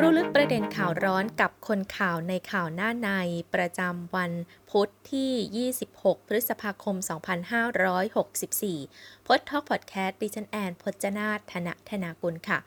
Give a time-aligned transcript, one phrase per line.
[0.00, 3.10] รู้ลึกประเด็นข่าวร้อนกับคนข่าวในข่าวหน้าใน
[3.54, 4.32] ประจำวัน
[4.70, 6.96] พุธที่ 26 พฤษภาคม
[8.72, 12.58] 2564 พดท็อกพอดแคสต์ดิฉันแอนพจนาธนธนากุลค่ะ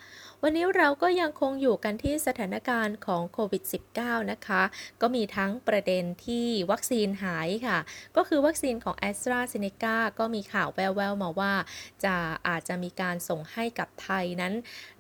[0.44, 3.64] วันนี้เราก็ยังคงอยู่กันที่สถานการณ์ของโควิด
[3.98, 4.62] -19 นะคะ
[5.02, 7.78] ก็มีทั้งประเด็นที่วัคซีนหายค่ะ
[8.16, 11.54] ก็คือวัคซีนของ a s t r a z เซ e c a ก็มีข่าวแววๆมาว่า
[12.04, 12.16] จะ
[12.48, 14.54] อาจจะมีการส่งให้กับไทยนั้น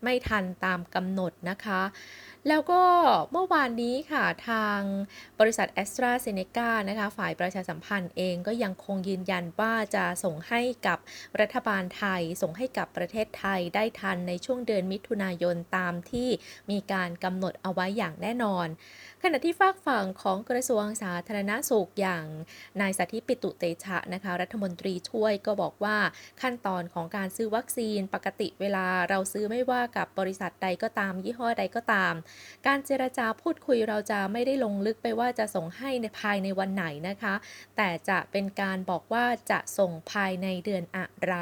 [0.03, 1.81] ไม่ทันตามกำหนดนะคะ
[2.47, 2.81] แล้วก็
[3.31, 4.79] เมื่อวานนี้ค่ะทาง
[5.39, 10.99] บริษัท a s t r a z เซ e c a นะคะฝ่ายประชาสัมพันธ์เองก็ยังคงยืนยันว่าจะส่งให้กับ
[11.39, 16.29] รัฐบาลไทย ส่งให้กับประเทศไทยได้ทันในช่วงเดือนมิถุนายนตามที่
[16.71, 18.67] มีการกำหนดเอาไว้อย่างแน่นอน
[19.23, 22.25] ขณะที่ฝากฝั่งของกระทรวงสาธารณาสุขอย่าง
[22.81, 25.97] นายสาธิปิตุเตชะนะคะรัฐมนตรีช่วยก็บอกว่า
[26.41, 32.13] ขั้นตอนของการซื้อวัคซีนปกติเวลาเราซื้อไม่ว่ากับบริษัทใดก็ตาม ยี่ห้อใดก็ตาม
[32.67, 37.33] การเจรจาพูดคุยเราจะไม่ได้ลงลึกไปว่าจะส่งให้ในภายในวันไหนนะคะ
[37.77, 41.35] แต่จะเป็นการบอกว่าจะส่งภายในเดือนอะไร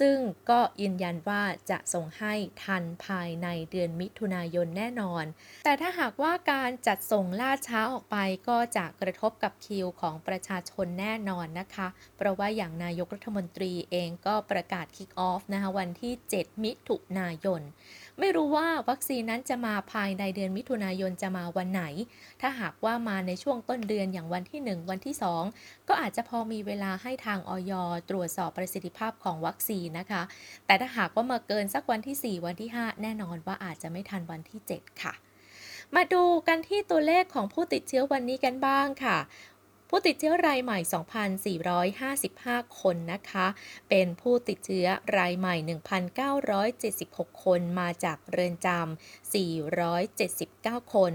[0.00, 0.18] ซึ่ง
[0.50, 2.34] ก็ยืนยันว่าจะส่งให้
[2.64, 5.24] ทันภายในเดือนมิถุนายนแน่นอน
[5.64, 8.16] แต่ถ้าหากว่าการจัดส่งล่าช้าออกไป
[8.48, 17.62] ก็จะกระทบกับคิวของประชาชนแน่นอนนะคะ เพราะว่าอย่างนายกรัฐมนตรีเองก็ประกาศคิกออฟนะคะวันที่ 7 มิถุนายน
[18.20, 21.84] ไม่รู้ว่าวัคซีนนั้นจะมาภายในเดือนมิถุนายนจะมาวันไหน
[22.40, 25.14] ถ้าหากว่ามาในช่วงต้นเดือนอย่างวันที่ 1 วันที่
[25.50, 27.72] 2 ก็อาจจะพอมีเวลาให้ทางออย
[28.10, 30.22] ตรวจสอบประสิทธิภาพของวัคซีนนะคะ
[30.66, 35.14] แต่ถ้าหากว่ามาเกินสักวันที่ 4 วันที่ 5 แน่นอนว่าอาจจะไม่ทันวันที่ 7 ค่ะ
[35.94, 39.18] มาดูกันที่ตัวเลขของผู้ติดเชื้อวันนี้กันบ้างค่ะ
[39.96, 40.78] ผู้ติดเชื้อรายใหม่
[41.60, 43.46] 2,455 คนนะคะ
[43.90, 44.86] เป็นผู้ติดเชื้อ
[45.18, 45.56] รายใหม่
[46.70, 49.34] 1,976 คนมาจากเรือนจำ
[50.22, 51.12] 479 คน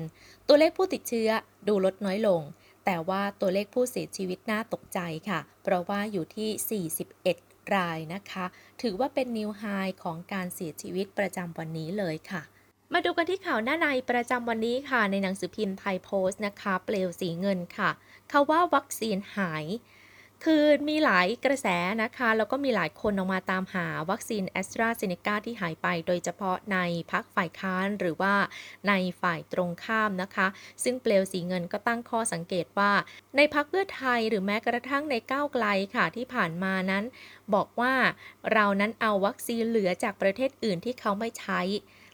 [0.48, 1.30] ตัวเลขผู้ติดเชื้อ
[1.68, 2.42] ดูลดน้อยลง
[2.86, 6.84] แต่ว่าตัวเลขผู้เสียชีวิตน่าตกใจค่ะ เพราะว่าอยู่ที่
[7.36, 8.46] 41 รายนะคะ
[8.82, 9.64] ถือว่าเป็น new high
[10.04, 12.44] ของการเสียชีวิตประจำวันนี้เลยค่ะ
[12.94, 17.90] มาดูกันที่ข่าวหน้าในประจำวันนี้ค่ะ ในหนังสือพิมพ์ไทยโพสต์นะคะ เปลวสีเงินค่ะ
[18.30, 19.66] เขาว่าวัคซีนหาย
[20.44, 21.68] คือมีหลายกระแส
[22.04, 26.78] นะคะ แล้วก็มีหลายคนออกมาตามหาวัคซีนแอสตราเซเนกาที่หายไป โดยเฉพาะใน
[27.12, 28.36] พรรคฝ่ายค้านหรือว่า
[28.88, 30.48] ในฝ่ายตรงข้ามนะคะ
[30.84, 32.92] ซึ่งเปลวสีเงินก็ตั้งข้อสังเกตว่า
[33.36, 37.04] ในพักเพื่อไทยหรือแม้กระทั่งในก้าวไกลค่ะที่ผ่านมานั้น
[37.54, 37.94] บอกว่า
[38.54, 41.62] เรานั้นเอาวัคซีนเหลือจากประเทศอื่นที่เขาไม่ใช้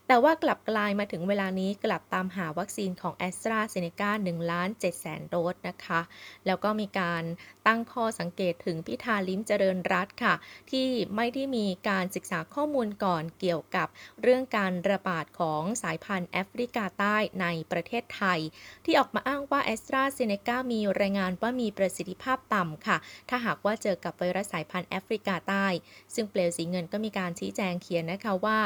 [0.08, 6.02] แต่ว่ากลับกลายมาถึงเวลานี้กลับตามหาวัคซีนของ a s t r a z เซ e c a 1ล้าน7แสนโดสนะคะ
[6.46, 7.24] แล้วก็มีการ
[7.68, 10.34] ตั้งข้อสังเกตถึงพิธาลิ้มเจริญรัตค่ะ
[10.72, 13.88] ที่ไม่ได้มีการศึกษาข้อมูลก่อนเกี่ยวกับ
[14.22, 18.40] เรื่องการระบาดของสายพันธุ์แอฟริกาใต้ในประเทศไทย
[18.86, 22.98] ที่ออกมาอ้างว่า a s t r a z เซ e c a มีรายงานว่ามีประสิทธิภาพต่ำค่ะ
[23.30, 25.68] ถ้าหากว่าเจอกับไวรัสสายพันธุ์แอฟริกาใต้
[26.16, 28.60] ซึ่งเปลวสีเงินก็มีการชี้แจงเขียนนะคะว่า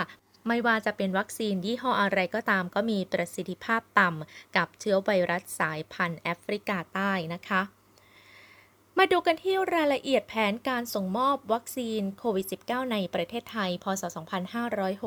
[0.50, 7.62] ไม่ว่าจะเป็นวัคซีนยี่ห้ออะไรก็ตามก็มีประสิทธิภาพต่ำกับเชื้อไวรัสสายพันธุ์แอฟริกาใต้นะคะ
[8.98, 14.04] มาดูกันที่รายละเอียดแผนการส่งมอบวัคซีนโควิด -19 ในประเทศไทย พศ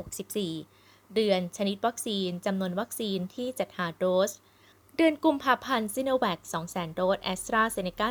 [0.00, 4.30] 2564 เดือนชนิดวัคซีนจำนวนวัคซีนที่จัดหาโดส
[4.96, 6.38] เดือนกุมภาพันธ์ซิโนแวค
[6.68, 8.08] 200,000 โดสแอสตราเซเนกา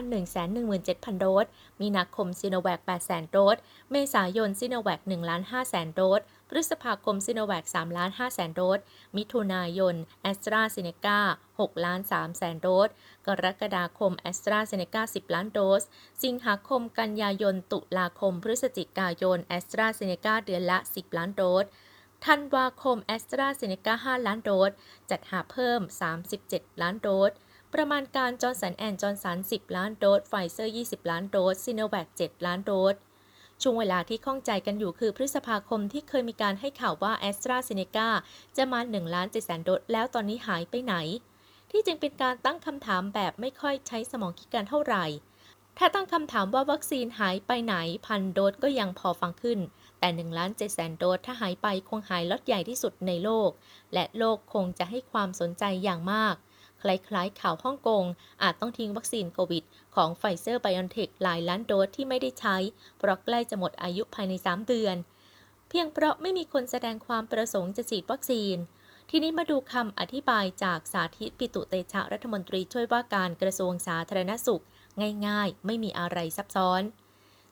[0.58, 1.47] 117,000 โดส
[1.81, 3.58] มีนาคมซิโนแวค800,000 โดส
[3.92, 5.00] เมษายนซิโนแวค
[5.47, 8.80] 1,500,000 โดส พฤษภาคมซิโนแวค3ล้าน5แสนโดส
[9.18, 11.19] มิถุนายนแอสตราเซเนกา
[11.53, 12.90] 6ล้าน3แสนโดส
[13.28, 15.84] กรกฎาคมแอสตราเซเนกา10 ล้านโดส
[16.24, 21.66] สิงหาคม กันยายน ตุลาคม พฤศจิกายนแอสตราเซเนกาเดือนละ 10 ล้านโดส
[22.28, 24.72] ธันวาคมแอสตราเซเนกา5 ล้านโดส
[25.09, 25.82] จัดหาเพิ่ม
[26.32, 27.32] 37 ล้านโดส
[27.74, 32.96] ประมาณการจอห์นสันแอนด์จอห์นสัน 10 ล้านโดส ไฟเซอร์ 20 ล้านโดส ซิโนแวค 7 ล้านโดส
[33.62, 38.10] ช่วงเวลาที่ข้องใจกันอยู่คือพฤษภาคมที่เคยมีการให้ข่าวว่าแอสตราเซเนกา
[38.57, 40.95] จะมา1ล้าน7แสนโดส แล้วตอนนี้หายไปไหน
[41.72, 45.06] ที่จึงเป็นการตั้งคำถามแบบไม่ค่อยใช้สมองคิดกันเท่าไหร่
[45.78, 47.75] ถ้าตั้งคำถามว่าวัคซีนหายไปไหน
[48.06, 49.60] พันโดสก็ยังพอฟังขึ้น
[50.01, 53.50] แต่1ล้าน7แสนโดสถ้าหายไปคงหายล็อตใหญ่ที่สุดในโลก
[53.94, 56.36] และโลกคงจะให้ความสนใจอย่างมาก
[56.81, 58.03] คล้ายๆข่าวฮ่องกง
[58.44, 59.63] อาจต้องทิ้งวัคซีนโควิด
[59.95, 62.57] ของไฟเซอร์ไบออนเทคหลายล้านโดสที่ไม่ได้ใช้
[62.98, 64.95] เพราะใกล้จะหมดอายุภายใน 3 เดือน
[65.69, 68.57] เพียงเพราะไม่มีคนแสดงความประสงค์จะฉีดวัคซีน
[69.09, 74.63] ทีนี้มาดูคำอธิบายจากสาธิตปิตุเตชะรัฐมนตรีช่วยว่าการกระทรวงสาธารณสุข
[75.27, 76.81] ง่าย ๆ ไม่มีอะไรซับซ้อน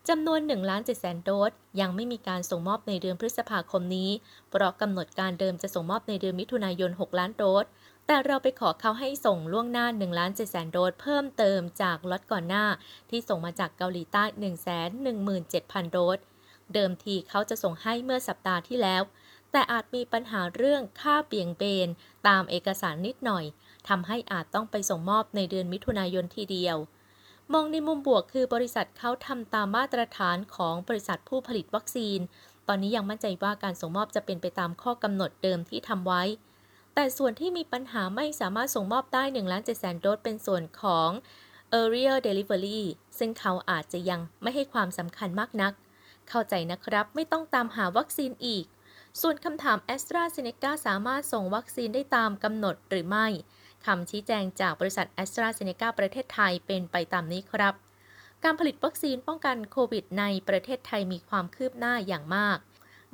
[0.07, 1.51] จำนวน1ล้าน7แสนโดส
[1.81, 4.09] ยังไม่มีการส่งมอบในเดือนพฤษภาคมนี้
[4.49, 7.65] เพราะกำหนดการเดิมจะส่งมอบในเดือนมิถุนายน 6 ล้านโดส
[8.07, 12.65] แต่เราไปขอเขาให้ส่งล่วงหน้า1ล้าน7แสนโดสเพิ่มเติมจากล็อตก่อนหน้า
[13.09, 14.67] ที่ส่งมาจากเกาหลีใต้ 1 1 7
[15.05, 16.19] 0 0 0 โดส
[16.73, 19.03] เดิมทีเขาจะส่งให้เมื่อสัปดาห์ที่แล้ว
[19.51, 21.89] แต่อาจมีปัญหาเรื่องค่าเบี่ยงเบน
[22.27, 23.45] ตามเอกสารนิดหน่อย
[23.89, 26.77] ทำให้อาจต้องไปส่งมอบในเดือนมิถุนายนทีเดียว
[27.53, 32.19] มองในมุมบวกคือบริษัทเขาทำตามมาตรฐานของบริษัทผู้ผลิตวัคซีน
[32.67, 36.23] ตอนนี้ยังมั่นใจว่าการส่งมอบจะเป็นไปตามข้อกำหนดเดิมที่ทำไว้
[36.93, 41.09] แต่ส่วนที่มีปัญหาไม่สามารถส่งมอบได้1ล้าน7แสนโดสเป็นส่วนของ
[41.79, 42.81] Earlier Delivery
[43.19, 45.73] ซึ่งเขาอาจจะยังไม่ให้ความสำคัญมากนัก
[46.29, 48.65] เข้าใจนะครับไม่ต้องตามหาวัคซีนอีก
[49.21, 53.27] ส่วนคำถาม a s t r a z เซ e c a สามารถส่งวัคซีนได้ตามกำหนดหรือไม่
[53.85, 57.73] คำชี้แจงจากบริษัท a s t r a z เซ e c a ประเทศไทยเป็นไปตามนี้ครับ
[58.43, 62.59] การผลิตวัคซีนป้องกันโควิดในประเทศไทยมีความคืบหน้าอย่างมาก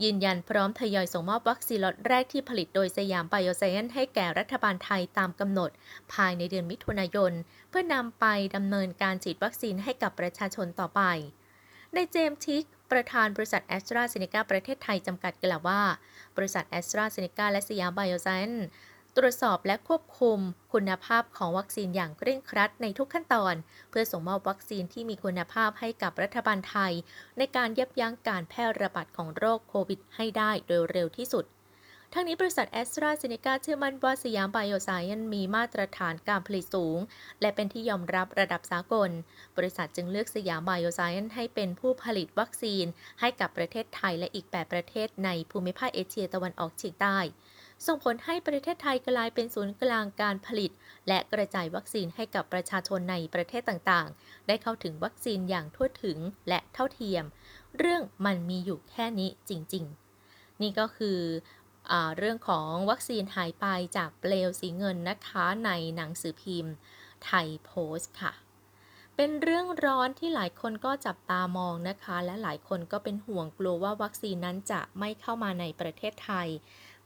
[0.03, 5.69] ยืนยันพร้อมทยอยส่งมอบวัคซีนล็อตแรกที่ผลิตโดยสยามไบโอไซเอนซ์ให้แก่รัฐบาลไทยตามกำหนด
[6.13, 7.31] ภายในเดือนมิถุนายน
[7.69, 8.25] เพื่อนำไป
[8.55, 11.01] ดำเนินการฉีดวัคซีนให้กับประชาชนต่อไป
[11.93, 15.81] นายเจมส์ทีกประธานบริษัทแอสตราเซเนกาประเทศไทยจำกัดกล่าวว่า
[16.37, 18.53] บริษัทแอสตราเซเนกาและสยามไบโอไซเอนซ์
[19.17, 20.39] ตรวจสอบและควบคุม
[20.73, 23.55] คุณภาพของวัคซีนอย่างเคร่งครัดในทุกขั้นตอน
[23.89, 26.93] เพื่อส่งมอบวัคซีนที่มีคุณภาพให้กับรัฐบาลไทย
[27.37, 31.45] ในการยับยั้งการแพร่ระบาดของโรคโควิดให้ได้โดยเร็วที่สุด
[32.13, 36.99] ทั้งนี้บริษัทแอสตราเซเนกาเชื่อมั่นว่าสยามไบโอไซเอนซ์มีมาตรฐานการผลิตสูง
[37.41, 39.09] และเป็นที่ยอมรับระดับสากล
[39.57, 42.85] บริษัทจึงเลือกสยามไบโอไซเอนให้เป็นผู้ผลิตวัคซีน
[43.19, 47.19] ให้กับประเทศไทยและอีก 8 ประเทศในภูมิภาคเอเชียตะวันออกเฉียงใต้
[47.85, 50.71] ส่งผลให้ประเทศไทยกลายเป็นศูนย์กลางการผลิต
[51.07, 56.17] และกระจายวัคซีนให้กับประชาชนในประเทศต่างๆ ได้เข้าถึงวัคซีนอย่างทั่วถึง
[56.49, 57.23] และเท่าเทียม
[57.77, 59.85] เรื่องมันมีอยู่แค่นี้จริง
[60.23, 61.19] ๆ นี่ก็คือ
[61.91, 63.65] อเรื่องของวัคซีนหายไป
[63.97, 66.73] จากเปลวสีเงินนะคะในหนังสือพิมพ์
[67.25, 68.33] ไทยโพสต์ค่ะ
[69.15, 76.47] เป็นเรื่องร้อนที่หลายคนก็จับตามองนะคะ และหลายคนก็เป็นห่วงกลัวว่าวัคซีนนั้นจะไม่เข้ามาในประเทศไทย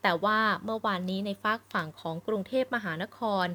[0.04, 3.48] แต่ว่าเมื่อวานนี้ในฝากฝั่งของกรุงเทพมหานคร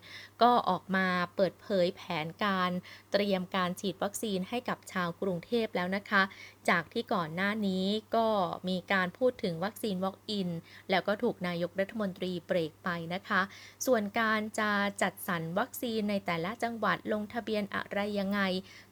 [0.43, 1.07] ก็ออกมา
[1.37, 2.71] เปิดเผยแผนการ
[3.13, 6.23] เตรียมการฉีดวัคซีนให้กับชาวกรุงเทพแล้วนะคะ
[6.71, 7.87] จากที่ก่อนหน้านี้
[8.17, 8.29] ก็
[8.69, 10.49] มีการพูดถึงวัคซีน Walk-in
[10.91, 13.41] แล้วก็ถูกนายกรัฐมนตรีเบรกไปนะคะ
[13.87, 14.71] ส่วนการจะ
[15.03, 18.41] จัดสรรวัคซีนในแต่ละจังหวัดลงทะเบียนอะไรยังไง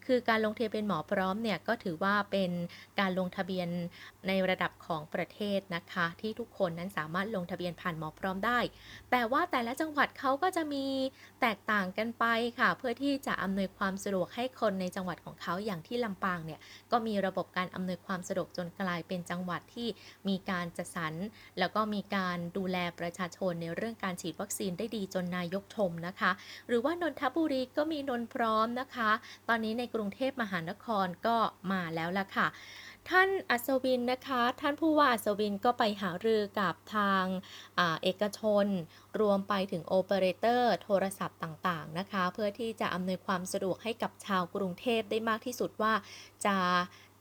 [0.07, 2.51] คือการลงทะเบียนเป็นหมอพร้อมเนี่ยก็ถือว่าเป็น
[3.01, 3.69] การลงทะเบียน
[4.29, 8.59] ในระดับของประเทศนะคะ ที่ทุกคนนั้นสามารถลงทะเบียนผ่านหมอพร้อมได้
[9.11, 10.85] แต่ว่าแต่ละจังหวัดเขาก็จะมี
[11.41, 12.25] แตกต่างกันไป
[12.59, 16.61] ค่ะ เพื่อที่จะอำนวยความสะดวกให้คนในจังหวัดของเขาอย่างที่ลำปางเนี่ย
[16.93, 19.89] ก็มีระบบการอำนวยความสะดวกจนกลายเป็นจังหวัดที่
[20.29, 21.15] มีการจัดสรร
[21.59, 26.31] แล้วก็มีการดูแลประชาชนในเรื่องการฉีดวัคซีนได้ดีจนนายกชมนะคะ
[26.69, 29.11] หรือว่านนทบุรีก็มีนนพร้อมนะคะ
[29.49, 31.37] ตอนนี้ในกรุงเทพมหานครก็
[31.73, 32.47] มาแล้วล่ะค่ะ
[33.11, 37.25] ท่านอัศวินนะคะ ท่านผู้ว่าอัศวินก็ไปหารือกับทาง
[37.79, 38.67] อาเอกชน
[39.21, 45.95] รวมไปถึงโอเปอเรเตอร์โทรศัพท์ต่างๆนะคะ เพื่อที่จะอำนวยความสะดวกให้กับชาวกรุงเทพได้มากที่สุดว่า
[46.47, 46.57] จะ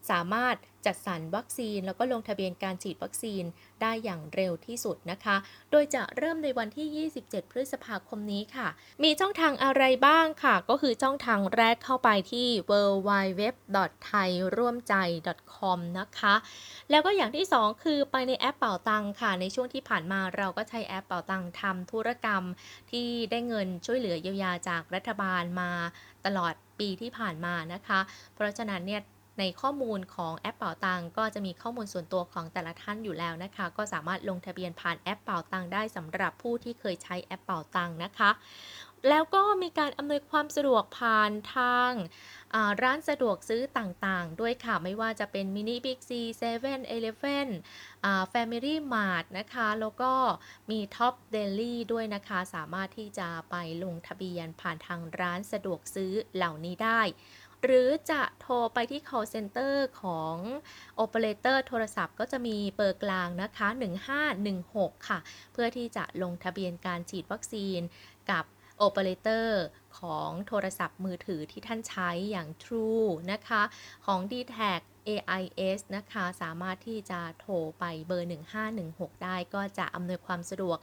[0.10, 0.56] สามารถ
[0.86, 3.44] จัดสรรวัคซีน แล้วก็ลงทะเบียนการฉีดวัคซีน
[3.82, 5.36] ได้อย่างเร็วที่สุดนะคะ
[5.72, 8.68] โดยจะเริ่มในวันที่ 27 พฤษภาคมนี้ค่ะ
[9.04, 12.74] มีช่องทางอะไรบ้างค่ะ ก็คือช่องทางแรกเข้าไปที่ w
[13.08, 13.44] w w
[14.08, 15.10] t h a i r o a m j a i
[15.56, 16.36] com นะคะ
[16.90, 22.44] แล้วก็อย่างที่ 2 คือไปในแอปเป่าตังค่ะ ในช่วงที่ผ่านมาเราก็ใช้แอปเป่าตังทำธุรกรรม
[22.92, 25.72] ที่ได้เงินช่วยเหลือเยียวยาจากรัฐบาลมา
[26.26, 28.00] ตลอดปีที่ผ่านมานะคะ
[28.36, 29.02] เพราะฉะนั้นเนี่ย
[29.42, 38.30] ในข้อมูลของแอปเป๋าตังก็จะมีข้อมูลส่วนตัวของแต่ละท่านอยู่แล้วนะคะ ก็สามารถลงทะเบียนผ่านแอปเป๋าตังได้สำหรับผู้ที่เคยใช้แอปเป๋าตังนะคะ
[39.10, 41.92] แล้วก็มีการอำนวยความสะดวกผ่านทาง
[42.84, 47.50] ร้านสะดวกซื้อต่างๆ ด้วยค่ะ ไม่ว่าจะเป็นมินิบิ๊กซีเซเว่นอีเลฟเว่น
[48.30, 50.14] แฟมิลี่มาร์ทนะคะ แล้วก็
[50.72, 57.02] มีท็อปส์เดลี่ด้วยนะคะ สามารถที่จะไปลงทะเบียนผ่านทางร้านสะดวกซื้อเหล่านี้ได้
[57.64, 60.36] หรือจะโทรไปที่ call center ของ
[61.04, 63.68] operator โทรศัพท์ก็จะมีเบอร์กลางนะคะ
[64.38, 65.20] 1516 ค่ะ
[65.54, 67.80] เพื่อที่จะลงทะเบียนการฉีดวัคซีน
[68.32, 68.46] กับ
[68.78, 69.64] โอเปอเรเตอร์
[70.00, 73.62] ของโทรศัพท์มือถือที่ท่านใช้อย่าง True นะคะ
[74.06, 74.58] ของ dtac
[75.08, 78.30] AIS นะคะ สามารถที่จะโทรไปเบอร์
[78.76, 80.78] 1516 ได้ก็จะอำนวยความสะดวก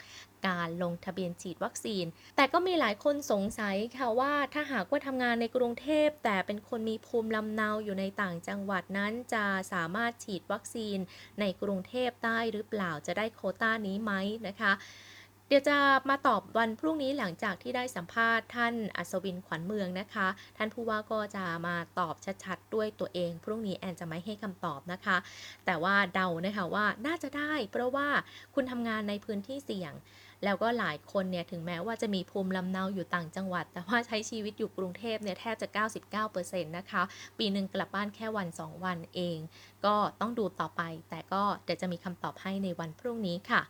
[0.49, 2.05] การลงทะเบียนฉีดวัคซีน
[2.37, 10.99] แต่ก็มีหลายคนสงสัยค่ะว่าถ้าหากว่าทำงานในกรุงเทพ แต่เป็นคนมีภูมิลำเนาอยู่ในต่างจังหวัดนั้น จะสามารถฉีดวัคซีน
[11.41, 14.13] ในกรุงเทพได้หรือเปล่าจะได้โคต้านี้ไหม
[14.47, 14.73] นะคะ
[15.51, 15.79] เดี๋ยวจะ
[16.11, 22.15] มาตอบวันพรุ่งนี้หลังจากที่ได้สัมภาษณ์ท่านอัศวินขวัญเมืองนะคะ ท่านผู้ว่าก็จะมาตอบ
[22.45, 25.17] ชัดๆด้วยตัวเอง พรุ่งนี้แอนจะไม่ให้คำตอบนะคะ
[25.67, 28.09] แต่ว่าเดานะคะว่าน่าจะได้ เพราะว่า
[28.55, 29.93] คุณทำงานในพื้นที่เสี่ยง
[30.45, 35.69] แล้วก็หลายคนเนี่ยถึงแม้ว่าจะมีภูมิลำเนาอยู่ต่างจังหวัด แต่ว่าใช้ชีวิตอยู่กรุงเทพเนี่ยแทบจะ
[36.19, 37.03] 99%นะคะ
[37.39, 39.39] ปีหนึ่งกลับบ้านแค่วัน 2 วันเอง
[39.85, 43.63] ก็ต้องดูต่อไป แต่ก็เดี๋ยวจะมีคำตอบให้ในวันพรุ่งนี้ค่ะ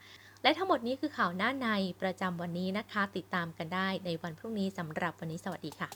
[0.43, 1.69] และทั้งหมดนี้คือข่าวหน้าใน
[2.03, 5.89] ประจำวันนี้นะคะ ติดตามกันได้ในวันพรุ่งนี้สำหรับวันนี้สวัสดีค่ะ